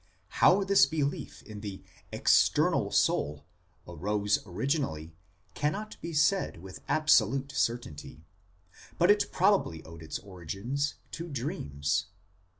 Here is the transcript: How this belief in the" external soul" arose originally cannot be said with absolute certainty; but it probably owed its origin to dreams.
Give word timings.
How 0.29 0.63
this 0.63 0.87
belief 0.87 1.43
in 1.43 1.61
the" 1.61 1.83
external 2.11 2.89
soul" 2.89 3.45
arose 3.87 4.39
originally 4.47 5.15
cannot 5.53 6.01
be 6.01 6.11
said 6.11 6.57
with 6.59 6.81
absolute 6.87 7.51
certainty; 7.51 8.25
but 8.97 9.11
it 9.11 9.31
probably 9.31 9.85
owed 9.85 10.01
its 10.01 10.17
origin 10.17 10.75
to 11.11 11.27
dreams. 11.27 12.07